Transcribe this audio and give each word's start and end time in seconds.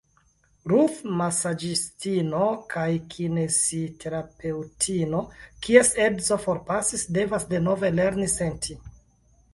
Ruth, 0.71 1.01
masaĝistino 1.17 2.47
kaj 2.71 2.85
kinesiterapeŭtino 3.11 5.21
kies 5.67 5.93
edzo 6.09 6.39
forpasis, 6.47 7.05
devas 7.19 7.47
denove 7.53 7.93
lerni 8.01 8.33
senti. 8.39 8.81